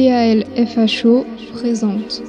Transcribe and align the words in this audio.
TAL 0.00 0.46
FHO 0.56 1.26
présente. 1.52 2.22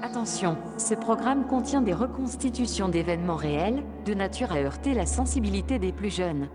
Attention, 0.00 0.56
ce 0.78 0.94
programme 0.94 1.46
contient 1.46 1.82
des 1.82 1.92
reconstitutions 1.92 2.88
d'événements 2.88 3.36
réels, 3.36 3.82
de 4.06 4.14
nature 4.14 4.50
à 4.50 4.56
heurter 4.56 4.94
la 4.94 5.04
sensibilité 5.04 5.78
des 5.78 5.92
plus 5.92 6.08
jeunes. 6.08 6.48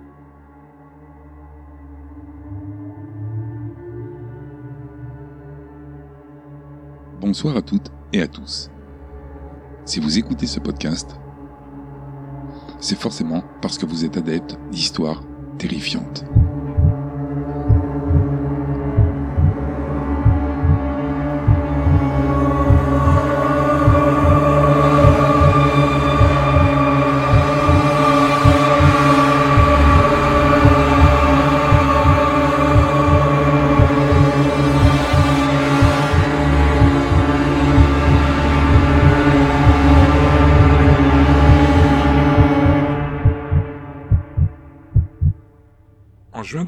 Bonsoir 7.22 7.56
à 7.56 7.62
toutes 7.62 7.92
et 8.14 8.24
à 8.24 8.28
tous. 8.28 8.72
Si 9.86 10.00
vous 10.00 10.18
écoutez 10.18 10.48
ce 10.48 10.60
podcast, 10.60 11.20
c'est 12.80 12.98
forcément 12.98 13.44
parce 13.62 13.78
que 13.78 13.86
vous 13.86 14.06
êtes 14.06 14.18
adepte 14.18 14.58
d'histoires 14.72 15.22
terrifiantes. 15.60 16.26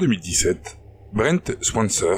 2017, 0.00 0.78
Brent 1.12 1.52
Swanser 1.60 2.16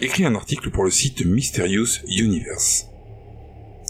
écrit 0.00 0.24
un 0.24 0.34
article 0.34 0.70
pour 0.70 0.84
le 0.84 0.90
site 0.90 1.24
Mysterious 1.26 2.00
Universe, 2.08 2.86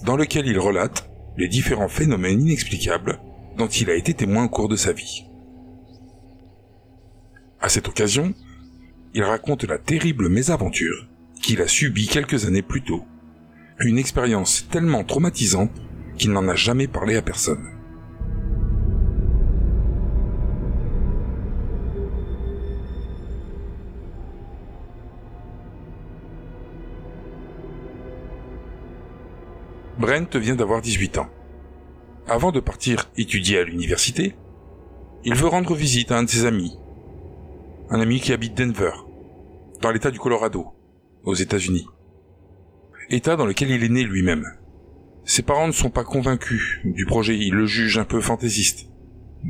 dans 0.03 0.17
lequel 0.17 0.49
il 0.49 0.59
relate 0.59 1.09
les 1.37 1.47
différents 1.47 1.89
phénomènes 1.89 2.41
inexplicables 2.41 3.21
dont 3.57 3.69
il 3.69 3.91
a 3.91 3.95
été 3.95 4.13
témoin 4.13 4.47
au 4.47 4.49
cours 4.49 4.69
de 4.69 4.75
sa 4.75 4.93
vie. 4.93 5.25
À 7.61 7.69
cette 7.69 7.87
occasion, 7.87 8.35
il 9.15 9.23
raconte 9.23 9.63
la 9.63 9.79
terrible 9.79 10.29
mésaventure 10.29 11.09
qu'il 11.41 11.63
a 11.63 11.69
subie 11.69 12.09
quelques 12.09 12.45
années 12.45 12.63
plus 12.63 12.83
tôt, 12.83 13.05
une 13.79 13.99
expérience 13.99 14.67
tellement 14.69 15.05
traumatisante 15.05 15.71
qu'il 16.19 16.33
n'en 16.33 16.49
a 16.49 16.57
jamais 16.57 16.89
parlé 16.89 17.15
à 17.15 17.23
personne. 17.23 17.74
Brent 30.05 30.37
vient 30.37 30.55
d'avoir 30.55 30.83
18 30.83 31.17
ans. 31.17 31.31
Avant 32.27 32.53
de 32.53 32.61
partir 32.61 33.11
étudier 33.17 33.61
à 33.61 33.65
l'université, 33.65 34.37
il 35.25 35.35
veut 35.35 35.49
rendre 35.49 35.75
visite 35.75 36.13
à 36.13 36.19
un 36.19 36.25
de 36.25 36.29
ses 36.29 36.45
amis. 36.45 36.77
Un 37.89 38.01
ami 38.01 38.21
qui 38.21 38.35
habite 38.35 38.55
Denver, 38.55 38.91
dans 39.81 39.91
l'état 39.91 40.11
du 40.11 40.19
Colorado, 40.19 40.67
aux 41.23 41.33
États-Unis. 41.33 41.87
État 43.09 43.37
dans 43.37 43.47
lequel 43.47 43.71
il 43.71 43.83
est 43.83 43.89
né 43.89 44.05
lui-même. 44.05 44.45
Ses 45.25 45.41
parents 45.41 45.69
ne 45.69 45.73
sont 45.73 45.89
pas 45.89 46.05
convaincus 46.05 46.81
du 46.85 47.07
projet, 47.07 47.39
ils 47.39 47.55
le 47.55 47.65
jugent 47.65 47.97
un 47.97 48.05
peu 48.05 48.21
fantaisiste, 48.21 48.91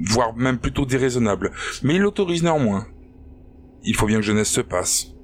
voire 0.04 0.36
même 0.36 0.58
plutôt 0.58 0.86
déraisonnable, 0.86 1.50
mais 1.82 1.96
ils 1.96 2.00
l'autorisent 2.00 2.44
néanmoins. 2.44 2.86
Il 3.82 3.96
faut 3.96 4.06
bien 4.06 4.18
que 4.18 4.26
jeunesse 4.26 4.50
se 4.50 4.60
passe. 4.60 5.16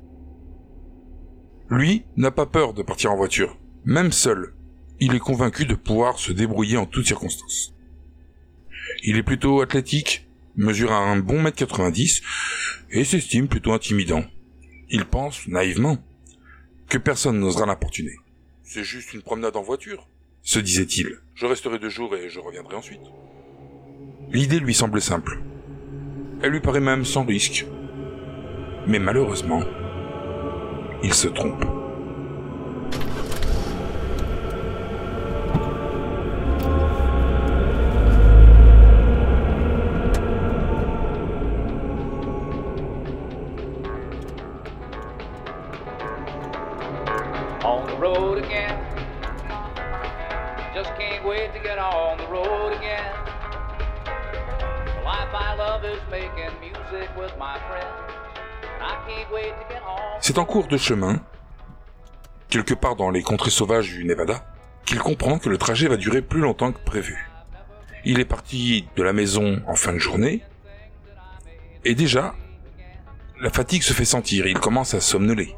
Lui 1.68 2.04
n'a 2.16 2.32
pas 2.32 2.46
peur 2.46 2.74
de 2.74 2.82
partir 2.82 3.12
en 3.12 3.16
voiture, 3.16 3.56
même 3.84 4.10
seul, 4.10 4.56
il 5.00 5.14
est 5.14 5.20
convaincu 5.20 5.64
de 5.64 5.74
pouvoir 5.74 6.18
se 6.18 6.30
débrouiller 6.30 6.76
en 6.76 6.86
toutes 6.86 7.06
circonstances. 7.06 7.74
Il 9.02 9.16
est 9.16 9.22
plutôt 9.22 9.62
athlétique, 9.62 10.26
mesure 10.56 10.92
un 10.92 11.16
bon 11.16 11.40
mètre 11.40 11.56
90 11.56 12.22
et 12.90 13.04
s'estime 13.04 13.48
plutôt 13.48 13.72
intimidant. 13.72 14.24
Il 14.90 15.06
pense, 15.06 15.48
naïvement, 15.48 15.98
que 16.88 16.98
personne 16.98 17.40
n'osera 17.40 17.64
l'importuner. 17.64 18.16
C'est 18.62 18.84
juste 18.84 19.14
une 19.14 19.22
promenade 19.22 19.56
en 19.56 19.62
voiture, 19.62 20.06
se 20.42 20.58
disait-il. 20.58 21.18
Je 21.34 21.46
resterai 21.46 21.78
deux 21.78 21.88
jours 21.88 22.14
et 22.14 22.28
je 22.28 22.40
reviendrai 22.40 22.76
ensuite. 22.76 23.00
L'idée 24.30 24.60
lui 24.60 24.74
semble 24.74 25.00
simple. 25.00 25.40
Elle 26.42 26.52
lui 26.52 26.60
paraît 26.60 26.80
même 26.80 27.04
sans 27.04 27.24
risque. 27.24 27.66
Mais 28.86 28.98
malheureusement, 28.98 29.62
il 31.02 31.14
se 31.14 31.28
trompe. 31.28 31.79
C'est 60.20 60.38
en 60.38 60.44
cours 60.44 60.66
de 60.66 60.76
chemin, 60.76 61.20
quelque 62.48 62.74
part 62.74 62.96
dans 62.96 63.10
les 63.10 63.22
contrées 63.22 63.50
sauvages 63.50 63.90
du 63.90 64.04
Nevada, 64.04 64.44
qu'il 64.84 64.98
comprend 64.98 65.38
que 65.38 65.48
le 65.48 65.58
trajet 65.58 65.88
va 65.88 65.96
durer 65.96 66.22
plus 66.22 66.40
longtemps 66.40 66.72
que 66.72 66.84
prévu. 66.84 67.30
Il 68.04 68.18
est 68.20 68.24
parti 68.24 68.88
de 68.96 69.02
la 69.02 69.12
maison 69.12 69.62
en 69.66 69.74
fin 69.74 69.92
de 69.92 69.98
journée, 69.98 70.42
et 71.84 71.94
déjà, 71.94 72.34
la 73.40 73.50
fatigue 73.50 73.82
se 73.82 73.92
fait 73.92 74.04
sentir, 74.04 74.46
il 74.46 74.58
commence 74.58 74.94
à 74.94 75.00
somnoler. 75.00 75.56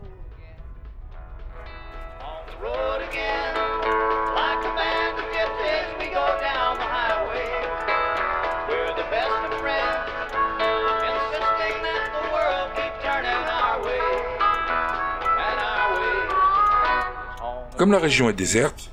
Comme 17.76 17.92
la 17.92 17.98
région 17.98 18.28
est 18.28 18.34
déserte, 18.34 18.92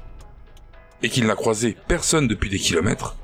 et 1.01 1.09
qu'il 1.09 1.28
n'a 1.28 1.35
croisé 1.35 1.78
personne 1.88 2.28
depuis 2.28 2.50
des 2.50 2.59
kilomètres, 2.59 3.16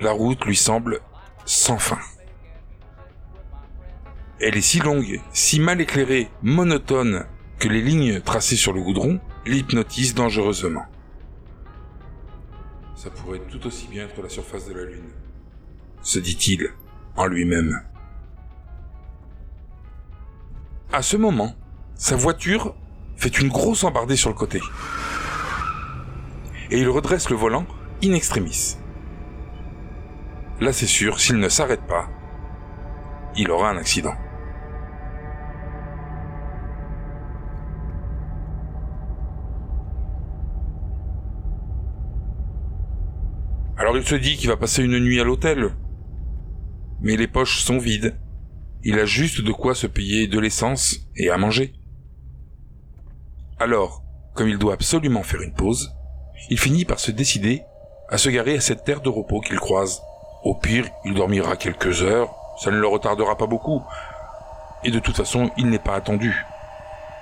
la 0.00 0.12
route 0.12 0.44
lui 0.44 0.56
semble 0.56 1.00
sans 1.44 1.78
fin. 1.78 1.98
Elle 4.40 4.56
est 4.56 4.62
si 4.62 4.80
longue, 4.80 5.20
si 5.32 5.60
mal 5.60 5.80
éclairée, 5.80 6.28
monotone, 6.42 7.26
que 7.58 7.68
les 7.68 7.80
lignes 7.80 8.20
tracées 8.20 8.56
sur 8.56 8.72
le 8.72 8.82
goudron 8.82 9.20
l'hypnotisent 9.46 10.14
dangereusement. 10.14 10.84
Ça 12.96 13.10
pourrait 13.10 13.42
tout 13.50 13.64
aussi 13.66 13.86
bien 13.86 14.04
être 14.04 14.20
la 14.22 14.28
surface 14.28 14.66
de 14.66 14.74
la 14.74 14.84
Lune, 14.84 15.10
se 16.02 16.18
dit-il 16.18 16.70
en 17.16 17.26
lui-même. 17.26 17.82
À 20.92 21.02
ce 21.02 21.16
moment, 21.16 21.54
sa 21.94 22.16
voiture 22.16 22.74
fait 23.22 23.38
une 23.38 23.50
grosse 23.50 23.84
embardée 23.84 24.16
sur 24.16 24.30
le 24.30 24.34
côté. 24.34 24.60
Et 26.72 26.80
il 26.80 26.88
redresse 26.88 27.30
le 27.30 27.36
volant 27.36 27.64
in 28.02 28.14
extremis. 28.14 28.76
Là, 30.60 30.72
c'est 30.72 30.88
sûr, 30.88 31.20
s'il 31.20 31.36
ne 31.38 31.48
s'arrête 31.48 31.86
pas, 31.86 32.08
il 33.36 33.48
aura 33.52 33.70
un 33.70 33.76
accident. 33.76 34.14
Alors 43.78 43.96
il 43.96 44.04
se 44.04 44.16
dit 44.16 44.36
qu'il 44.36 44.48
va 44.48 44.56
passer 44.56 44.82
une 44.82 44.98
nuit 44.98 45.20
à 45.20 45.24
l'hôtel. 45.24 45.76
Mais 47.00 47.16
les 47.16 47.28
poches 47.28 47.62
sont 47.62 47.78
vides. 47.78 48.16
Il 48.82 48.98
a 48.98 49.04
juste 49.04 49.42
de 49.42 49.52
quoi 49.52 49.76
se 49.76 49.86
payer 49.86 50.26
de 50.26 50.40
l'essence 50.40 50.96
et 51.14 51.30
à 51.30 51.38
manger. 51.38 51.72
Alors, 53.58 54.02
comme 54.34 54.48
il 54.48 54.58
doit 54.58 54.74
absolument 54.74 55.22
faire 55.22 55.42
une 55.42 55.54
pause, 55.54 55.94
il 56.50 56.58
finit 56.58 56.84
par 56.84 56.98
se 56.98 57.10
décider 57.10 57.62
à 58.08 58.18
se 58.18 58.28
garer 58.28 58.56
à 58.56 58.60
cette 58.60 58.84
terre 58.84 59.00
de 59.00 59.08
repos 59.08 59.40
qu'il 59.40 59.58
croise. 59.58 60.02
Au 60.42 60.54
pire, 60.54 60.86
il 61.04 61.14
dormira 61.14 61.56
quelques 61.56 62.02
heures, 62.02 62.34
ça 62.58 62.70
ne 62.70 62.78
le 62.78 62.86
retardera 62.86 63.36
pas 63.36 63.46
beaucoup. 63.46 63.82
Et 64.84 64.90
de 64.90 64.98
toute 64.98 65.16
façon, 65.16 65.50
il 65.56 65.70
n'est 65.70 65.78
pas 65.78 65.94
attendu. 65.94 66.44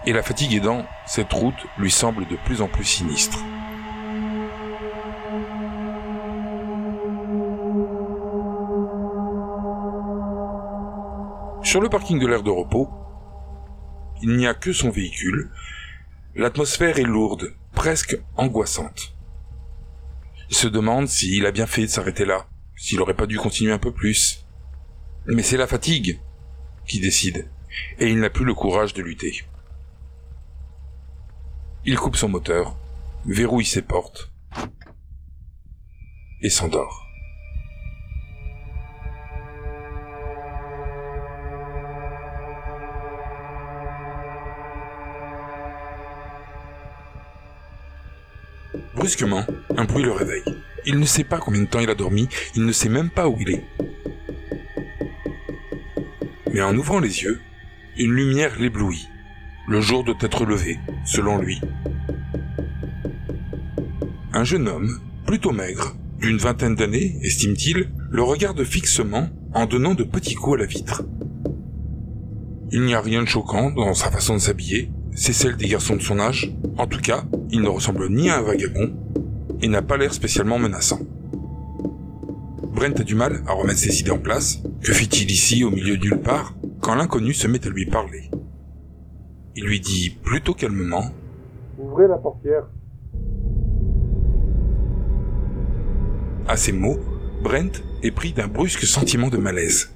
Et 0.07 0.13
la 0.13 0.23
fatigue 0.23 0.55
aidant, 0.55 0.85
cette 1.07 1.33
route 1.33 1.67
lui 1.79 1.91
semble 1.91 2.27
de 2.27 2.37
plus 2.37 2.63
en 2.63 2.69
plus 2.69 2.85
sinistre. 2.85 3.39
Sur 11.63 11.81
le 11.81 11.89
parking 11.89 12.19
de 12.19 12.27
l'aire 12.27 12.43
de 12.43 12.51
repos, 12.51 12.89
il 14.23 14.37
n'y 14.37 14.47
a 14.47 14.55
que 14.55 14.73
son 14.73 14.91
véhicule. 14.91 15.51
L'atmosphère 16.37 16.99
est 16.99 17.03
lourde, 17.03 17.57
presque 17.73 18.17
angoissante. 18.37 19.17
Il 20.49 20.55
se 20.55 20.69
demande 20.69 21.09
s'il 21.09 21.45
a 21.45 21.51
bien 21.51 21.67
fait 21.67 21.83
de 21.83 21.87
s'arrêter 21.89 22.25
là, 22.25 22.47
s'il 22.77 23.01
aurait 23.01 23.17
pas 23.17 23.27
dû 23.27 23.37
continuer 23.37 23.73
un 23.73 23.79
peu 23.79 23.93
plus. 23.93 24.47
Mais 25.27 25.43
c'est 25.43 25.57
la 25.57 25.67
fatigue 25.67 26.21
qui 26.87 27.01
décide, 27.01 27.51
et 27.99 28.09
il 28.09 28.21
n'a 28.21 28.31
plus 28.31 28.45
le 28.45 28.55
courage 28.55 28.95
de 28.95 29.03
lutter. 29.03 29.45
Il 31.85 31.97
coupe 31.97 32.17
son 32.17 32.29
moteur, 32.29 32.77
verrouille 33.27 33.65
ses 33.65 33.83
portes, 33.83 34.31
et 36.43 36.51
s'endort. 36.51 37.10
Brusquement, 49.01 49.47
un 49.79 49.85
bruit 49.87 50.05
le 50.05 50.13
réveille. 50.13 50.45
Il 50.85 50.99
ne 50.99 51.07
sait 51.07 51.25
pas 51.25 51.39
combien 51.39 51.63
de 51.63 51.67
temps 51.67 51.81
il 51.81 51.89
a 51.89 51.95
dormi, 51.95 52.29
il 52.55 52.67
ne 52.67 52.73
sait 52.73 52.91
même 52.91 53.09
pas 53.09 53.29
où 53.29 53.37
il 53.41 53.49
est. 53.49 53.65
Mais 56.53 56.61
en 56.61 56.77
ouvrant 56.77 56.99
les 57.01 57.23
yeux, 57.23 57.41
une 57.97 58.13
lumière 58.13 58.61
l'éblouit. 58.61 59.09
Le 59.67 59.81
jour 59.81 60.05
doit 60.05 60.19
être 60.21 60.45
levé, 60.45 60.79
selon 61.07 61.39
lui. 61.39 61.63
Un 64.35 64.45
jeune 64.45 64.69
homme, 64.69 65.01
plutôt 65.25 65.53
maigre, 65.53 65.97
d'une 66.21 66.37
vingtaine 66.37 66.75
d'années, 66.75 67.19
estime-t-il, 67.23 67.91
le 68.11 68.23
regarde 68.23 68.63
fixement 68.65 69.31
en 69.55 69.65
donnant 69.65 69.95
de 69.95 70.05
petits 70.05 70.35
coups 70.35 70.59
à 70.59 70.61
la 70.61 70.67
vitre. 70.67 71.05
Il 72.71 72.83
n'y 72.83 72.93
a 72.93 73.01
rien 73.01 73.23
de 73.23 73.29
choquant 73.29 73.71
dans 73.71 73.95
sa 73.95 74.11
façon 74.11 74.35
de 74.35 74.41
s'habiller, 74.41 74.91
c'est 75.15 75.33
celle 75.33 75.57
des 75.57 75.69
garçons 75.69 75.97
de 75.97 76.03
son 76.03 76.19
âge. 76.19 76.55
En 76.79 76.87
tout 76.87 77.01
cas, 77.01 77.25
il 77.51 77.63
ne 77.63 77.69
ressemble 77.69 78.09
ni 78.09 78.31
à 78.31 78.39
un 78.39 78.43
vagabond 78.43 78.93
et 79.61 79.69
n'a 79.69 79.83
pas 79.83 79.97
l'air 79.97 80.15
spécialement 80.15 80.59
menaçant. 80.59 81.01
Brent 82.73 82.99
a 82.99 83.05
du 83.05 83.15
mal 83.15 83.43
à 83.47 83.53
remettre 83.53 83.81
ses 83.81 84.01
idées 84.01 84.11
en 84.11 84.19
place. 84.19 84.63
Que 84.83 84.93
fit-il 84.93 85.31
ici 85.31 85.65
au 85.65 85.71
milieu 85.71 85.97
de 85.97 86.03
nulle 86.03 86.21
part 86.21 86.55
quand 86.81 86.95
l'inconnu 86.95 87.35
se 87.35 87.47
met 87.47 87.67
à 87.67 87.71
lui 87.71 87.87
parler? 87.87 88.31
Il 89.57 89.65
lui 89.65 89.81
dit 89.81 90.17
plutôt 90.23 90.55
calmement 90.55 91.11
Ouvrez 91.79 92.09
la 92.09 92.17
portière. 92.17 92.69
À 96.47 96.57
ces 96.57 96.73
mots, 96.73 96.99
Brent 97.43 97.83
est 98.03 98.11
pris 98.11 98.33
d'un 98.33 98.49
brusque 98.49 98.85
sentiment 98.85 99.29
de 99.29 99.37
malaise. 99.37 99.93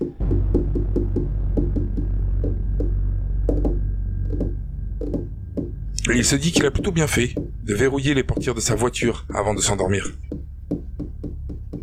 Et 6.11 6.17
il 6.17 6.25
se 6.25 6.37
dit 6.37 6.53
qu'il 6.53 6.67
a 6.67 6.71
plutôt 6.71 6.93
bien 6.93 7.07
fait 7.07 7.35
de 7.65 7.75
verrouiller 7.75 8.13
les 8.13 8.25
portières 8.25 8.55
de 8.55 8.61
sa 8.61 8.75
voiture 8.75 9.25
avant 9.33 9.55
de 9.55 9.61
s'endormir. 9.61 10.13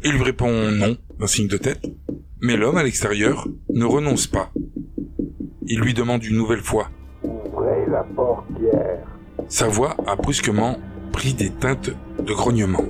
Il 0.03 0.11
lui 0.13 0.23
répond 0.23 0.71
non, 0.71 0.97
d'un 1.19 1.27
signe 1.27 1.47
de 1.47 1.57
tête, 1.57 1.85
mais 2.39 2.55
l'homme 2.55 2.77
à 2.77 2.83
l'extérieur 2.83 3.47
ne 3.73 3.85
renonce 3.85 4.27
pas. 4.27 4.51
Il 5.67 5.79
lui 5.79 5.93
demande 5.93 6.23
une 6.23 6.35
nouvelle 6.35 6.61
fois. 6.61 6.89
Ouvrez 7.23 7.85
la 7.89 8.03
portière. 8.03 9.07
Sa 9.47 9.67
voix 9.67 9.95
a 10.05 10.15
brusquement 10.15 10.77
pris 11.11 11.33
des 11.33 11.49
teintes 11.49 11.91
de 12.19 12.33
grognement. 12.33 12.85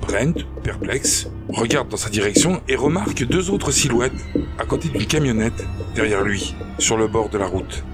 Brent, 0.00 0.46
perplexe, 0.62 1.28
regarde 1.48 1.88
dans 1.88 1.96
sa 1.96 2.10
direction 2.10 2.60
et 2.68 2.76
remarque 2.76 3.24
deux 3.24 3.50
autres 3.50 3.70
silhouettes 3.70 4.12
à 4.58 4.64
côté 4.64 4.88
d'une 4.88 5.06
camionnette 5.06 5.64
derrière 5.94 6.22
lui, 6.22 6.54
sur 6.78 6.96
le 6.96 7.08
bord 7.08 7.28
de 7.28 7.38
la 7.38 7.46
route. 7.46 7.84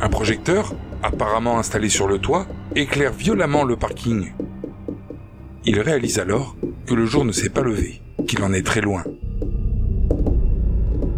Un 0.00 0.08
projecteur, 0.08 0.74
apparemment 1.02 1.58
installé 1.58 1.88
sur 1.88 2.06
le 2.06 2.18
toit, 2.18 2.46
éclaire 2.74 3.12
violemment 3.12 3.64
le 3.64 3.76
parking. 3.76 4.32
Il 5.64 5.80
réalise 5.80 6.18
alors 6.18 6.54
que 6.86 6.94
le 6.94 7.06
jour 7.06 7.24
ne 7.24 7.32
s'est 7.32 7.48
pas 7.48 7.62
levé, 7.62 8.02
qu'il 8.28 8.42
en 8.42 8.52
est 8.52 8.66
très 8.66 8.82
loin. 8.82 9.04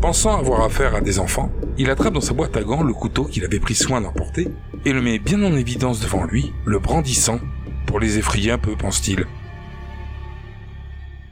Pensant 0.00 0.38
avoir 0.38 0.62
affaire 0.62 0.94
à 0.94 1.00
des 1.00 1.18
enfants, 1.18 1.50
il 1.76 1.90
attrape 1.90 2.14
dans 2.14 2.20
sa 2.20 2.34
boîte 2.34 2.56
à 2.56 2.62
gants 2.62 2.84
le 2.84 2.94
couteau 2.94 3.24
qu'il 3.24 3.44
avait 3.44 3.58
pris 3.58 3.74
soin 3.74 4.00
d'emporter 4.00 4.48
et 4.84 4.92
le 4.92 5.02
met 5.02 5.18
bien 5.18 5.42
en 5.42 5.56
évidence 5.56 6.00
devant 6.00 6.24
lui, 6.24 6.52
le 6.64 6.78
brandissant, 6.78 7.40
pour 7.86 7.98
les 7.98 8.16
effrayer 8.18 8.52
un 8.52 8.58
peu, 8.58 8.76
pense-t-il. 8.76 9.26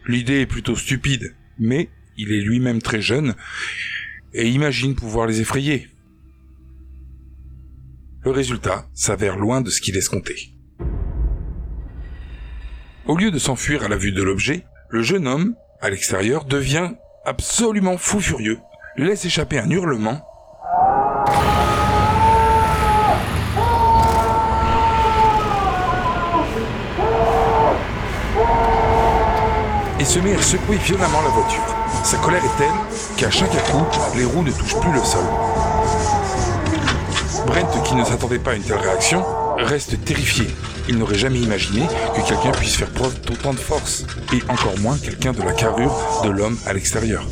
L'idée 0.08 0.40
est 0.40 0.46
plutôt 0.46 0.74
stupide, 0.74 1.34
mais 1.58 1.90
il 2.16 2.32
est 2.32 2.40
lui-même 2.40 2.82
très 2.82 3.00
jeune 3.00 3.34
et 4.34 4.48
imagine 4.48 4.94
pouvoir 4.94 5.26
les 5.26 5.40
effrayer. 5.40 5.88
Le 8.26 8.32
résultat 8.32 8.86
s'avère 8.92 9.36
loin 9.36 9.60
de 9.60 9.70
ce 9.70 9.80
qu'il 9.80 9.96
escomptait. 9.96 10.50
Au 13.06 13.16
lieu 13.16 13.30
de 13.30 13.38
s'enfuir 13.38 13.84
à 13.84 13.88
la 13.88 13.96
vue 13.96 14.10
de 14.10 14.20
l'objet, 14.20 14.66
le 14.88 15.00
jeune 15.00 15.28
homme, 15.28 15.54
à 15.80 15.90
l'extérieur, 15.90 16.44
devient 16.44 16.90
absolument 17.24 17.96
fou 17.96 18.18
furieux, 18.18 18.58
laisse 18.96 19.24
échapper 19.24 19.60
un 19.60 19.70
hurlement 19.70 20.26
et 30.00 30.04
se 30.04 30.18
met 30.18 30.34
à 30.34 30.42
secouer 30.42 30.78
violemment 30.78 31.22
la 31.22 31.28
voiture. 31.28 31.76
Sa 32.02 32.18
colère 32.18 32.44
est 32.44 32.58
telle 32.58 33.16
qu'à 33.16 33.30
chaque 33.30 33.50
coup, 33.70 33.86
les 34.16 34.24
roues 34.24 34.42
ne 34.42 34.50
touchent 34.50 34.80
plus 34.80 34.92
le 34.92 35.04
sol. 35.04 35.24
Brent, 37.46 37.82
qui 37.84 37.94
ne 37.94 38.04
s'attendait 38.04 38.38
pas 38.38 38.50
à 38.50 38.54
une 38.54 38.62
telle 38.62 38.78
réaction, 38.78 39.24
reste 39.56 40.04
terrifié. 40.04 40.46
Il 40.88 40.98
n'aurait 40.98 41.18
jamais 41.18 41.38
imaginé 41.38 41.86
que 42.14 42.28
quelqu'un 42.28 42.50
puisse 42.52 42.76
faire 42.76 42.90
preuve 42.90 43.20
d'autant 43.22 43.54
de 43.54 43.58
force, 43.58 44.04
et 44.32 44.42
encore 44.50 44.78
moins 44.80 44.98
quelqu'un 44.98 45.32
de 45.32 45.42
la 45.42 45.52
carrure 45.52 45.94
de 46.24 46.30
l'homme 46.30 46.58
à 46.66 46.72
l'extérieur. 46.72 47.26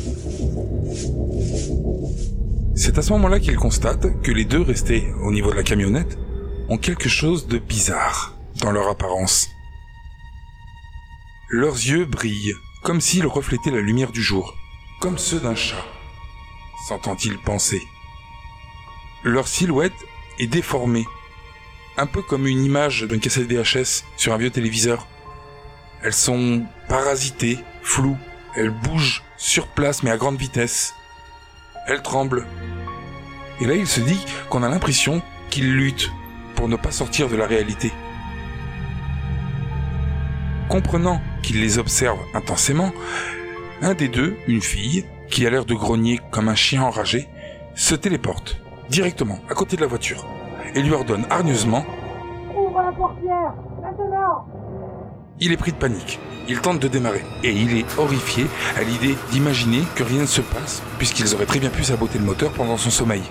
C'est 2.75 2.97
à 2.97 3.01
ce 3.01 3.11
moment-là 3.13 3.39
qu'il 3.39 3.55
constate 3.55 4.21
que 4.21 4.31
les 4.31 4.45
deux 4.45 4.61
restés 4.61 5.07
au 5.23 5.31
niveau 5.31 5.51
de 5.51 5.55
la 5.55 5.63
camionnette 5.63 6.17
ont 6.69 6.77
quelque 6.77 7.09
chose 7.09 7.47
de 7.47 7.57
bizarre 7.57 8.33
dans 8.61 8.71
leur 8.71 8.89
apparence. 8.89 9.47
Leurs 11.49 11.75
yeux 11.75 12.05
brillent, 12.05 12.55
comme 12.83 13.01
s'ils 13.01 13.27
reflétaient 13.27 13.71
la 13.71 13.81
lumière 13.81 14.11
du 14.11 14.21
jour, 14.21 14.53
comme 14.99 15.17
ceux 15.17 15.39
d'un 15.39 15.55
chat, 15.55 15.85
s'entend-il 16.87 17.37
penser. 17.39 17.81
Leur 19.25 19.47
silhouette 19.47 20.05
est 20.37 20.45
déformée, 20.45 21.07
un 21.97 22.05
peu 22.05 22.21
comme 22.21 22.45
une 22.45 22.63
image 22.63 23.07
d'une 23.09 23.19
cassette 23.19 23.51
VHS 23.51 24.03
sur 24.17 24.33
un 24.33 24.37
vieux 24.37 24.51
téléviseur. 24.51 25.07
Elles 26.03 26.13
sont 26.13 26.63
parasitées, 26.87 27.57
floues, 27.81 28.19
elles 28.55 28.69
bougent 28.69 29.23
sur 29.35 29.65
place 29.65 30.03
mais 30.03 30.11
à 30.11 30.17
grande 30.17 30.37
vitesse. 30.37 30.93
Elles 31.87 32.03
tremblent. 32.03 32.45
Et 33.59 33.65
là 33.65 33.73
il 33.73 33.87
se 33.87 33.99
dit 33.99 34.23
qu'on 34.51 34.61
a 34.61 34.69
l'impression 34.69 35.23
qu'ils 35.49 35.73
luttent 35.73 36.11
pour 36.53 36.67
ne 36.67 36.75
pas 36.75 36.91
sortir 36.91 37.27
de 37.27 37.35
la 37.35 37.47
réalité. 37.47 37.91
Comprenant 40.69 41.19
qu'il 41.41 41.61
les 41.61 41.79
observe 41.79 42.19
intensément, 42.35 42.93
un 43.81 43.95
des 43.95 44.07
deux, 44.07 44.37
une 44.47 44.61
fille, 44.61 45.03
qui 45.31 45.47
a 45.47 45.49
l'air 45.49 45.65
de 45.65 45.73
grogner 45.73 46.21
comme 46.29 46.47
un 46.47 46.53
chien 46.53 46.83
enragé, 46.83 47.27
se 47.73 47.95
téléporte 47.95 48.61
directement 48.89 49.39
à 49.49 49.53
côté 49.53 49.75
de 49.75 49.81
la 49.81 49.87
voiture 49.87 50.25
et 50.73 50.81
lui 50.81 50.93
ordonne 50.93 51.25
hargneusement 51.29 51.85
Ouvre 52.55 52.81
la 52.81 52.91
portière 52.91 53.53
Maintenant 53.81 54.45
Il 55.39 55.51
est 55.51 55.57
pris 55.57 55.71
de 55.71 55.77
panique. 55.77 56.19
Il 56.47 56.61
tente 56.61 56.79
de 56.79 56.87
démarrer 56.87 57.23
et 57.43 57.51
il 57.51 57.77
est 57.77 57.97
horrifié 57.97 58.45
à 58.77 58.83
l'idée 58.83 59.15
d'imaginer 59.31 59.81
que 59.95 60.03
rien 60.03 60.21
ne 60.21 60.27
se 60.27 60.41
passe 60.41 60.83
puisqu'ils 60.97 61.33
auraient 61.33 61.45
très 61.45 61.59
bien 61.59 61.69
pu 61.69 61.83
saboter 61.83 62.19
le 62.19 62.25
moteur 62.25 62.51
pendant 62.51 62.77
son 62.77 62.89
sommeil 62.91 63.23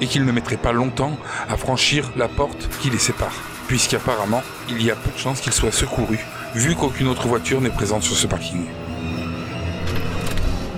et 0.00 0.06
qu'il 0.06 0.24
ne 0.24 0.32
mettrait 0.32 0.56
pas 0.56 0.72
longtemps 0.72 1.16
à 1.48 1.56
franchir 1.56 2.10
la 2.16 2.28
porte 2.28 2.68
qui 2.80 2.90
les 2.90 2.98
sépare 2.98 3.34
puisqu'apparemment 3.68 4.42
il 4.68 4.82
y 4.82 4.90
a 4.90 4.96
peu 4.96 5.10
de 5.10 5.18
chances 5.18 5.40
qu'il 5.40 5.52
soit 5.52 5.72
secouru 5.72 6.18
vu 6.54 6.74
qu'aucune 6.74 7.08
autre 7.08 7.26
voiture 7.28 7.60
n'est 7.60 7.70
présente 7.70 8.02
sur 8.02 8.16
ce 8.16 8.26
parking. 8.26 8.64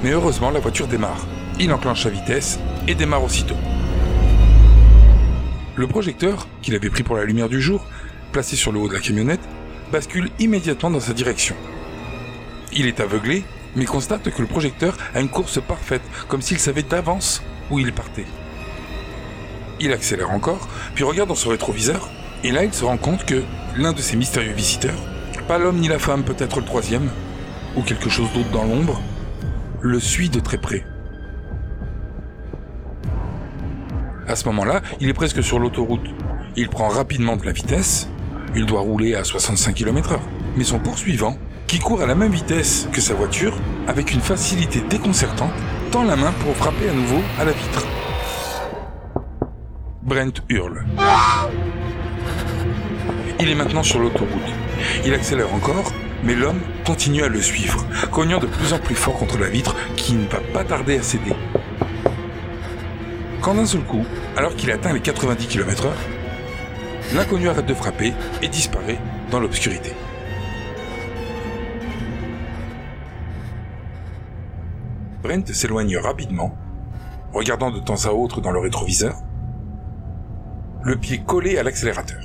Mais 0.03 0.11
heureusement 0.11 0.51
la 0.51 0.61
voiture 0.61 0.87
démarre. 0.87 1.27
Il 1.61 1.73
enclenche 1.73 2.05
sa 2.05 2.11
vitesse 2.11 2.59
et 2.87 2.95
démarre 2.95 3.25
aussitôt. 3.25 3.57
Le 5.79 5.87
projecteur, 5.87 6.49
qu'il 6.61 6.75
avait 6.75 6.91
pris 6.91 7.05
pour 7.05 7.15
la 7.15 7.25
lumière 7.25 7.49
du 7.49 7.63
jour, 7.63 7.87
placé 8.33 8.57
sur 8.57 8.73
le 8.73 8.81
haut 8.81 8.89
de 8.89 8.95
la 8.95 8.99
camionnette, 8.99 9.49
bascule 9.93 10.29
immédiatement 10.41 10.91
dans 10.91 10.99
sa 10.99 11.13
direction. 11.13 11.55
Il 12.73 12.87
est 12.87 12.99
aveuglé, 12.99 13.45
mais 13.77 13.85
constate 13.85 14.29
que 14.29 14.43
le 14.43 14.49
projecteur 14.49 14.97
a 15.15 15.21
une 15.21 15.29
course 15.29 15.61
parfaite, 15.63 16.03
comme 16.27 16.43
s'il 16.43 16.59
savait 16.59 16.83
d'avance 16.83 17.45
où 17.71 17.79
il 17.79 17.93
partait. 17.93 18.27
Il 19.79 19.93
accélère 19.93 20.33
encore, 20.33 20.67
puis 20.97 21.05
regarde 21.05 21.29
dans 21.29 21.37
son 21.37 21.51
rétroviseur, 21.51 22.11
et 22.43 22.51
là 22.51 22.65
il 22.65 22.75
se 22.75 22.85
rend 22.85 22.99
compte 22.99 23.25
que 23.25 23.45
l'un 23.77 23.93
de 23.93 24.01
ces 24.01 24.17
mystérieux 24.17 24.55
visiteurs, 24.55 24.99
pas 25.47 25.59
l'homme 25.59 25.79
ni 25.79 25.87
la 25.87 26.01
femme, 26.01 26.25
peut-être 26.25 26.59
le 26.59 26.67
troisième, 26.67 27.09
ou 27.77 27.83
quelque 27.83 28.11
chose 28.11 28.33
d'autre 28.33 28.51
dans 28.51 28.65
l'ombre, 28.65 29.01
le 29.81 30.01
suit 30.01 30.29
de 30.29 30.41
très 30.41 30.59
près. 30.59 30.85
À 34.29 34.37
ce 34.37 34.45
moment-là, 34.45 34.83
il 35.01 35.09
est 35.09 35.15
presque 35.15 35.43
sur 35.43 35.59
l'autoroute. 35.59 36.07
Il 36.55 36.69
prend 36.69 36.89
rapidement 36.89 37.37
de 37.37 37.47
la 37.47 37.53
vitesse. 37.53 38.11
Il 38.55 38.67
doit 38.67 38.83
rouler 38.83 39.15
à 39.15 39.25
65 39.25 39.75
km 39.75 40.13
heure. 40.13 40.29
Mais 40.55 40.65
son 40.65 40.79
poursuivant, 40.79 41.39
qui 41.67 41.79
court 41.79 42.03
à 42.03 42.07
la 42.07 42.15
même 42.15 42.33
vitesse 42.33 42.89
que 42.93 43.01
sa 43.01 43.15
voiture, 43.15 43.57
avec 43.87 44.13
une 44.13 44.21
facilité 44.21 44.81
déconcertante, 44.81 45.53
tend 45.91 46.05
la 46.05 46.17
main 46.17 46.33
pour 46.41 46.55
frapper 46.55 46.91
à 46.91 46.93
nouveau 46.93 47.23
à 47.41 47.47
la 47.47 47.53
vitre. 47.53 47.87
Brent 50.03 50.43
hurle. 50.51 50.85
Il 53.41 53.49
est 53.49 53.55
maintenant 53.55 53.83
sur 53.83 53.99
l'autoroute. 53.99 54.29
Il 55.07 55.15
accélère 55.15 55.55
encore, 55.55 55.91
mais 56.23 56.35
l'homme 56.35 56.61
continue 56.85 57.23
à 57.23 57.29
le 57.29 57.41
suivre, 57.41 57.87
cognant 58.11 58.41
de 58.41 58.47
plus 58.47 58.75
en 58.75 58.79
plus 58.79 58.95
fort 58.95 59.17
contre 59.19 59.39
la 59.39 59.49
vitre 59.49 59.75
qui 59.97 60.13
ne 60.13 60.29
va 60.29 60.41
pas 60.53 60.65
tarder 60.65 60.99
à 60.99 61.03
céder. 61.03 61.35
Quand 63.41 63.55
d'un 63.55 63.67
seul 63.67 63.83
coup, 63.83 64.05
alors 64.37 64.55
qu'il 64.57 64.71
atteint 64.71 64.93
les 64.93 65.01
90 65.01 65.47
km 65.47 65.87
heure, 65.87 65.97
l'inconnu 67.15 67.49
arrête 67.49 67.67
de 67.67 67.75
frapper 67.75 68.13
et 68.43 68.49
disparaît 68.49 68.99
dans 69.31 69.41
l'obscurité. 69.41 69.93
Brent 75.23 75.47
s'éloigne 75.53 75.97
rapidement, 75.99 76.57
regardant 77.33 77.71
de 77.71 77.79
temps 77.79 78.07
à 78.07 78.11
autre 78.11 78.41
dans 78.41 78.51
le 78.51 78.61
rétroviseur, 78.61 79.17
le 80.83 80.97
pied 80.97 81.19
collé 81.19 81.59
à 81.59 81.63
l'accélérateur. 81.63 82.21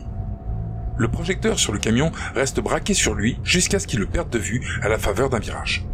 Le 0.98 1.08
projecteur 1.08 1.60
sur 1.60 1.74
le 1.74 1.80
camion 1.80 2.12
reste 2.36 2.60
braqué 2.60 2.94
sur 2.94 3.14
lui 3.14 3.40
jusqu'à 3.44 3.80
ce 3.80 3.88
qu'il 3.88 4.00
le 4.00 4.06
perde 4.06 4.30
de 4.30 4.38
vue 4.38 4.62
à 4.82 4.90
la 4.90 5.00
faveur 5.00 5.30
d'un 5.30 5.40
virage. 5.40 5.86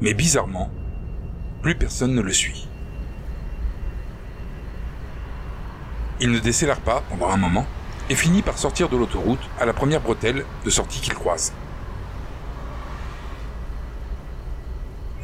Mais 0.00 0.14
bizarrement, 0.14 0.68
plus 1.62 1.76
personne 1.76 2.14
ne 2.14 2.22
le 2.22 2.32
suit. 2.32 2.68
Il 6.24 6.30
ne 6.30 6.38
décélère 6.38 6.80
pas 6.80 7.02
pendant 7.10 7.30
un 7.30 7.36
moment 7.36 7.66
et 8.08 8.14
finit 8.14 8.42
par 8.42 8.56
sortir 8.56 8.88
de 8.88 8.96
l'autoroute 8.96 9.40
à 9.58 9.66
la 9.66 9.72
première 9.72 10.00
bretelle 10.00 10.44
de 10.64 10.70
sortie 10.70 11.00
qu'il 11.00 11.14
croise. 11.14 11.52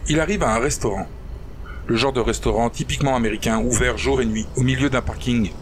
Il 0.09 0.19
arrive 0.19 0.43
à 0.43 0.53
un 0.53 0.59
restaurant. 0.59 1.07
Le 1.87 1.95
genre 1.95 2.13
de 2.13 2.19
restaurant 2.19 2.69
typiquement 2.69 3.15
américain 3.15 3.61
ouvert 3.61 3.97
jour 3.97 4.21
et 4.21 4.27
nuit 4.27 4.49
au 4.57 4.63
milieu 4.63 4.91
d'un 4.91 5.01
parking 5.01 5.53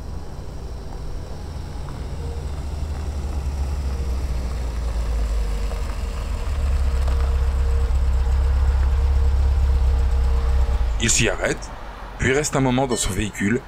Il 11.02 11.10
s'y 11.10 11.28
arrête, 11.28 11.70
puis 12.18 12.32
reste 12.32 12.56
un 12.56 12.60
moment 12.60 12.86
dans 12.86 12.96
son 12.96 13.12
véhicule, 13.12 13.60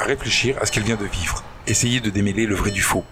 à 0.00 0.04
réfléchir 0.04 0.56
à 0.60 0.66
ce 0.66 0.72
qu'il 0.72 0.82
vient 0.82 0.96
de 0.96 1.04
vivre, 1.04 1.44
essayer 1.66 2.00
de 2.00 2.08
démêler 2.08 2.46
le 2.46 2.54
vrai 2.54 2.70
du 2.70 2.80
faux. 2.80 3.04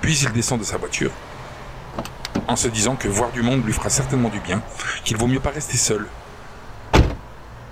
Puis 0.00 0.16
il 0.18 0.32
descend 0.32 0.60
de 0.60 0.64
sa 0.64 0.76
voiture, 0.76 1.10
en 2.46 2.54
se 2.54 2.68
disant 2.68 2.94
que 2.94 3.08
voir 3.08 3.32
du 3.32 3.42
monde 3.42 3.64
lui 3.64 3.72
fera 3.72 3.90
certainement 3.90 4.28
du 4.28 4.38
bien, 4.38 4.62
qu'il 5.02 5.16
vaut 5.16 5.26
mieux 5.26 5.40
pas 5.40 5.50
rester 5.50 5.76
seul. 5.76 6.06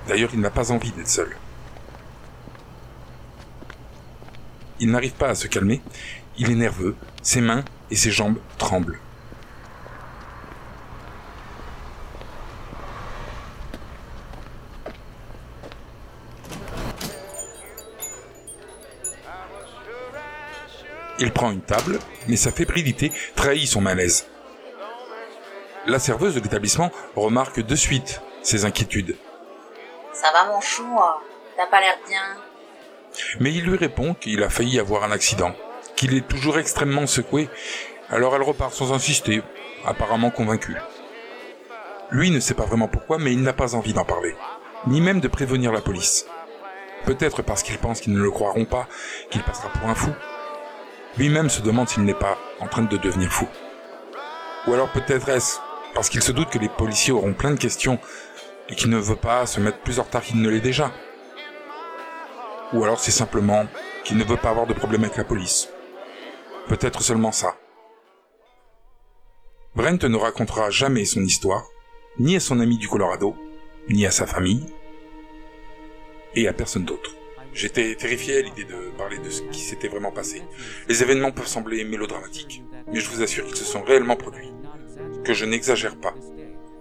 D'ailleurs, 0.08 0.30
il 0.32 0.40
n'a 0.40 0.50
pas 0.50 0.72
envie 0.72 0.90
d'être 0.90 1.08
seul. 1.08 1.36
Il 4.80 4.90
n'arrive 4.90 5.12
pas 5.12 5.28
à 5.28 5.34
se 5.36 5.46
calmer, 5.46 5.80
il 6.36 6.50
est 6.50 6.56
nerveux, 6.56 6.96
ses 7.22 7.40
mains 7.40 7.64
et 7.92 7.96
ses 7.96 8.10
jambes 8.10 8.38
tremblent. 8.58 8.98
Il 21.22 21.30
prend 21.30 21.52
une 21.52 21.62
table, 21.62 22.00
mais 22.26 22.34
sa 22.34 22.50
fébrilité 22.50 23.12
trahit 23.36 23.68
son 23.68 23.80
malaise. 23.80 24.26
La 25.86 26.00
serveuse 26.00 26.34
de 26.34 26.40
l'établissement 26.40 26.90
remarque 27.14 27.60
de 27.60 27.76
suite 27.76 28.20
ses 28.42 28.64
inquiétudes, 28.64 29.16
Ça 30.12 30.32
va 30.32 30.52
mon 30.52 30.60
chou 30.60 30.82
hein 30.82 31.14
T'as 31.56 31.66
pas 31.66 31.80
l'air 31.80 31.96
bien 32.08 32.22
mais 33.40 33.52
il 33.52 33.64
lui 33.64 33.76
répond 33.76 34.14
qu'il 34.14 34.42
a 34.42 34.48
failli 34.48 34.80
avoir 34.80 35.04
un 35.04 35.12
accident, 35.12 35.54
qu'il 35.96 36.14
est 36.16 36.26
toujours 36.26 36.58
extrêmement 36.58 37.06
secoué, 37.06 37.48
alors 38.10 38.34
elle 38.34 38.42
repart 38.42 38.72
sans 38.72 38.92
insister, 38.92 39.42
apparemment 39.84 40.30
convaincue. 40.30 40.76
Lui 42.10 42.30
ne 42.30 42.40
sait 42.40 42.54
pas 42.54 42.64
vraiment 42.64 42.88
pourquoi, 42.88 43.18
mais 43.18 43.32
il 43.32 43.42
n'a 43.42 43.52
pas 43.52 43.74
envie 43.74 43.92
d'en 43.92 44.04
parler, 44.04 44.34
ni 44.86 45.00
même 45.00 45.20
de 45.20 45.28
prévenir 45.28 45.72
la 45.72 45.82
police. 45.82 46.26
Peut-être 47.04 47.42
parce 47.42 47.62
qu'il 47.62 47.78
pense 47.78 48.00
qu'ils 48.00 48.14
ne 48.14 48.22
le 48.22 48.30
croiront 48.30 48.64
pas, 48.64 48.88
qu'il 49.30 49.42
passera 49.42 49.68
pour 49.68 49.88
un 49.88 49.94
fou. 49.94 50.12
Lui-même 51.18 51.50
se 51.50 51.60
demande 51.60 51.88
s'il 51.88 52.04
n'est 52.04 52.14
pas 52.14 52.38
en 52.60 52.66
train 52.66 52.82
de 52.82 52.96
devenir 52.96 53.30
fou. 53.30 53.46
Ou 54.66 54.74
alors 54.74 54.90
peut-être 54.92 55.28
est-ce 55.28 55.58
parce 55.94 56.08
qu'il 56.08 56.22
se 56.22 56.32
doute 56.32 56.50
que 56.50 56.58
les 56.58 56.68
policiers 56.68 57.12
auront 57.12 57.34
plein 57.34 57.50
de 57.50 57.58
questions 57.58 57.98
et 58.68 58.74
qu'il 58.74 58.90
ne 58.90 58.98
veut 58.98 59.16
pas 59.16 59.46
se 59.46 59.60
mettre 59.60 59.78
plus 59.80 59.98
en 59.98 60.04
retard 60.04 60.22
qu'il 60.22 60.40
ne 60.40 60.48
l'est 60.48 60.60
déjà. 60.60 60.90
Ou 62.72 62.82
alors 62.82 62.98
c'est 62.98 63.10
simplement 63.10 63.66
qu'il 64.04 64.16
ne 64.16 64.24
veut 64.24 64.36
pas 64.36 64.50
avoir 64.50 64.66
de 64.66 64.72
problème 64.72 65.04
avec 65.04 65.16
la 65.16 65.24
police. 65.24 65.68
Peut-être 66.68 67.02
seulement 67.02 67.32
ça. 67.32 67.56
Brent 69.74 70.02
ne 70.04 70.16
racontera 70.16 70.70
jamais 70.70 71.04
son 71.04 71.22
histoire, 71.22 71.64
ni 72.18 72.36
à 72.36 72.40
son 72.40 72.60
ami 72.60 72.78
du 72.78 72.88
Colorado, 72.88 73.36
ni 73.88 74.06
à 74.06 74.10
sa 74.10 74.26
famille, 74.26 74.66
et 76.34 76.48
à 76.48 76.52
personne 76.52 76.84
d'autre. 76.84 77.10
J'étais 77.54 77.94
terrifié 77.96 78.38
à 78.38 78.40
l'idée 78.40 78.64
de 78.64 78.90
parler 78.96 79.18
de 79.18 79.28
ce 79.28 79.42
qui 79.42 79.60
s'était 79.60 79.88
vraiment 79.88 80.10
passé. 80.10 80.42
Les 80.88 81.02
événements 81.02 81.32
peuvent 81.32 81.46
sembler 81.46 81.84
mélodramatiques, 81.84 82.62
mais 82.90 83.00
je 83.00 83.10
vous 83.10 83.22
assure 83.22 83.46
qu'ils 83.46 83.56
se 83.56 83.64
sont 83.64 83.82
réellement 83.82 84.16
produits. 84.16 84.50
Que 85.22 85.34
je 85.34 85.44
n'exagère 85.44 85.96
pas. 85.96 86.14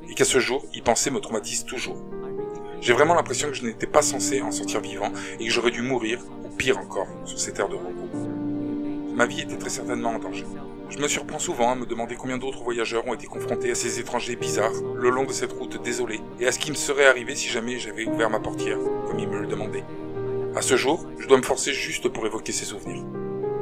Et 0.10 0.14
qu'à 0.14 0.24
ce 0.24 0.40
jour, 0.40 0.66
y 0.74 0.82
penser 0.82 1.12
me 1.12 1.20
traumatise 1.20 1.66
toujours. 1.66 2.02
J'ai 2.80 2.94
vraiment 2.94 3.16
l'impression 3.16 3.50
que 3.50 3.54
je 3.54 3.66
n'étais 3.66 3.86
pas 3.86 4.02
censé 4.02 4.42
en 4.42 4.52
sortir 4.52 4.80
vivant 4.80 5.12
et 5.40 5.46
que 5.46 5.52
j'aurais 5.52 5.72
dû 5.72 5.82
mourir, 5.82 6.20
ou 6.44 6.48
pire 6.56 6.78
encore, 6.78 7.08
sur 7.26 7.38
ces 7.38 7.52
terres 7.52 7.70
de 7.70 7.76
repos. 7.76 8.10
Ma 9.14 9.26
vie 9.26 9.42
était 9.42 9.58
très 9.58 9.70
certainement 9.70 10.12
en 10.12 10.20
danger. 10.20 10.46
Je 10.90 11.00
me 11.00 11.08
surprends 11.10 11.40
souvent 11.40 11.72
à 11.72 11.76
me 11.76 11.86
demander 11.86 12.16
combien 12.16 12.38
d'autres 12.38 12.64
voyageurs 12.64 13.06
ont 13.08 13.14
été 13.14 13.28
confrontés 13.28 13.72
à 13.72 13.76
ces 13.76 14.00
étrangers 14.00 14.36
bizarres 14.38 14.74
le 14.96 15.10
long 15.10 15.26
de 15.26 15.32
cette 15.32 15.52
route 15.52 15.82
désolée 15.82 16.22
et 16.40 16.48
à 16.48 16.52
ce 16.52 16.60
qui 16.60 16.72
me 16.72 16.76
serait 16.76 17.06
arrivé 17.06 17.36
si 17.36 17.50
jamais 17.50 17.78
j'avais 17.78 18.06
ouvert 18.06 18.30
ma 18.30 18.40
portière, 18.40 18.80
comme 19.08 19.20
ils 19.20 19.28
me 19.28 19.40
le 19.40 19.48
demandaient. 19.48 19.86
À 20.54 20.62
ce 20.62 20.76
jour, 20.76 21.06
je 21.18 21.28
dois 21.28 21.38
me 21.38 21.44
forcer 21.44 21.72
juste 21.72 22.10
pour 22.10 22.26
évoquer 22.26 22.52
ces 22.52 22.66
souvenirs. 22.66 23.06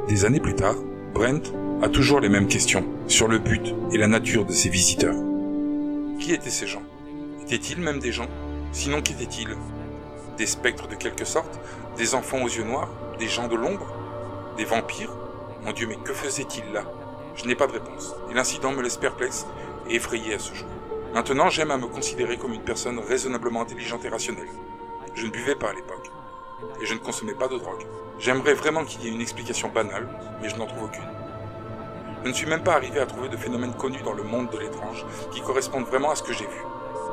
Des 0.08 0.24
années 0.24 0.40
plus 0.40 0.56
tard, 0.56 0.74
Brent 1.14 1.52
a 1.82 1.88
toujours 1.88 2.18
les 2.18 2.28
mêmes 2.28 2.48
questions 2.48 2.84
sur 3.06 3.28
le 3.28 3.38
but 3.38 3.74
et 3.92 3.96
la 3.96 4.08
nature 4.08 4.44
de 4.44 4.52
ces 4.52 4.68
visiteurs. 4.70 5.14
Qui 6.18 6.32
étaient 6.32 6.50
ces 6.50 6.66
gens? 6.66 6.82
Étaient-ils 7.42 7.80
même 7.80 8.00
des 8.00 8.10
gens? 8.10 8.26
Sinon, 8.72 9.02
qu'étaient-ils? 9.02 9.56
Des 10.36 10.46
spectres 10.46 10.88
de 10.88 10.96
quelque 10.96 11.24
sorte? 11.24 11.60
Des 11.96 12.16
enfants 12.16 12.42
aux 12.42 12.48
yeux 12.48 12.64
noirs? 12.64 12.90
Des 13.20 13.28
gens 13.28 13.46
de 13.46 13.54
l'ombre? 13.54 13.86
Des 14.56 14.64
vampires? 14.64 15.14
Mon 15.64 15.72
Dieu, 15.72 15.86
mais 15.86 15.96
que 15.96 16.12
faisaient-ils 16.12 16.72
là? 16.72 16.82
Je 17.36 17.44
n'ai 17.44 17.54
pas 17.54 17.68
de 17.68 17.72
réponse. 17.72 18.16
Et 18.32 18.34
l'incident 18.34 18.72
me 18.72 18.82
laisse 18.82 18.96
perplexe 18.96 19.46
et 19.88 19.94
effrayé 19.94 20.34
à 20.34 20.38
ce 20.40 20.54
jour. 20.54 20.68
Maintenant, 21.14 21.50
j'aime 21.50 21.70
à 21.70 21.78
me 21.78 21.86
considérer 21.86 22.36
comme 22.36 22.52
une 22.52 22.64
personne 22.64 22.98
raisonnablement 22.98 23.62
intelligente 23.62 24.04
et 24.04 24.08
rationnelle. 24.08 24.48
Je 25.14 25.24
ne 25.24 25.30
buvais 25.30 25.54
pas 25.54 25.68
à 25.70 25.72
l'époque. 25.72 26.10
Et 26.80 26.86
je 26.86 26.94
ne 26.94 26.98
consommais 26.98 27.34
pas 27.34 27.48
de 27.48 27.58
drogue. 27.58 27.86
J'aimerais 28.18 28.54
vraiment 28.54 28.84
qu'il 28.84 29.02
y 29.02 29.08
ait 29.08 29.12
une 29.12 29.20
explication 29.20 29.68
banale, 29.68 30.08
mais 30.40 30.48
je 30.48 30.56
n'en 30.56 30.66
trouve 30.66 30.84
aucune. 30.84 31.08
Je 32.22 32.28
ne 32.28 32.34
suis 32.34 32.46
même 32.46 32.62
pas 32.62 32.74
arrivé 32.74 33.00
à 33.00 33.06
trouver 33.06 33.28
de 33.28 33.36
phénomènes 33.36 33.74
connus 33.74 34.02
dans 34.02 34.12
le 34.12 34.22
monde 34.22 34.50
de 34.50 34.58
l'étrange 34.58 35.06
qui 35.32 35.40
correspondent 35.40 35.86
vraiment 35.86 36.10
à 36.10 36.14
ce 36.14 36.22
que 36.22 36.32
j'ai 36.32 36.46
vu. 36.46 36.62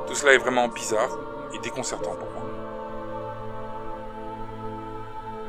Tout 0.05 0.15
cela 0.15 0.33
est 0.33 0.37
vraiment 0.37 0.67
bizarre 0.67 1.17
et 1.53 1.59
déconcertant 1.59 2.15
pour 2.15 2.29
moi. 2.31 2.43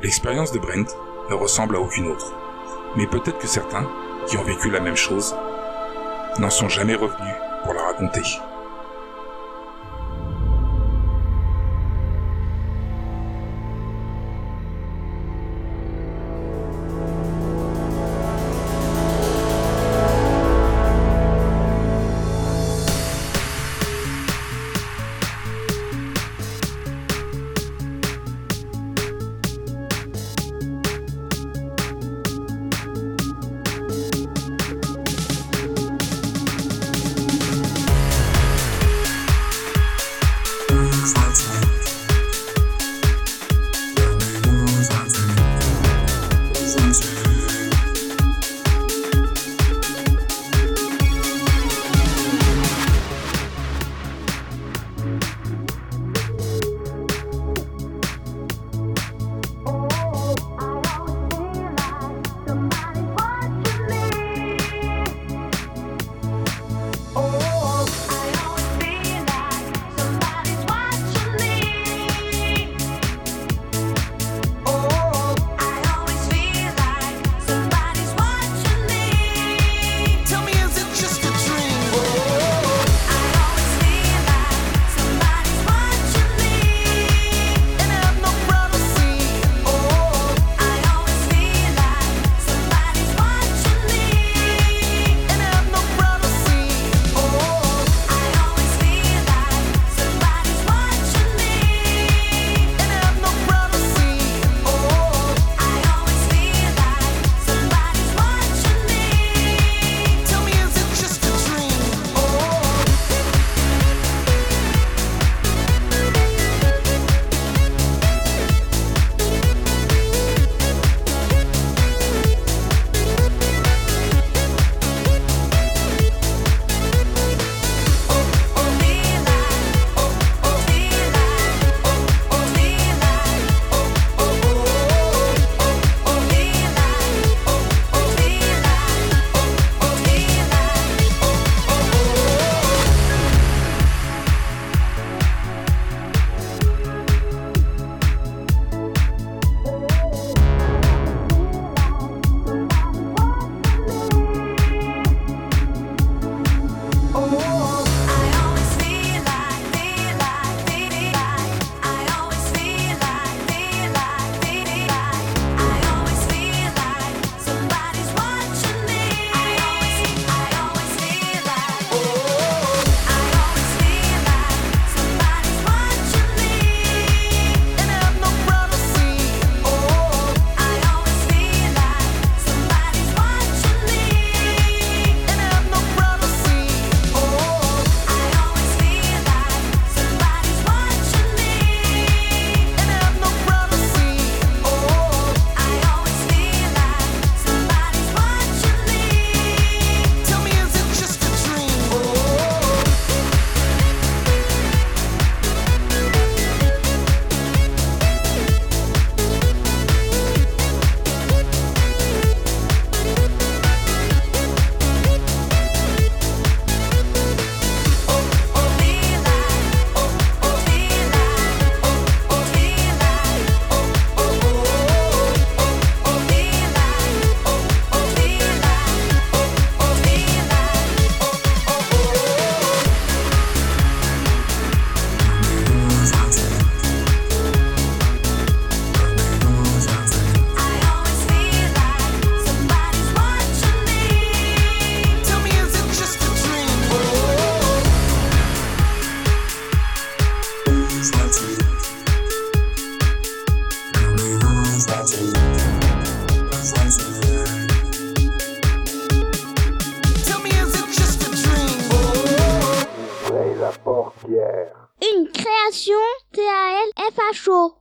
L'expérience 0.01 0.53
de 0.53 0.59
Brent 0.59 0.95
ne 1.29 1.35
ressemble 1.35 1.75
à 1.75 1.79
aucune 1.79 2.07
autre. 2.07 2.33
Mais 2.95 3.05
peut-être 3.05 3.37
que 3.37 3.47
certains, 3.47 3.87
qui 4.27 4.37
ont 4.37 4.43
vécu 4.43 4.69
la 4.69 4.79
même 4.79 4.95
chose, 4.95 5.35
n'en 6.37 6.49
sont 6.49 6.69
jamais 6.69 6.95
revenus 6.95 7.35
pour 7.63 7.73
la 7.73 7.83
raconter. 7.83 8.23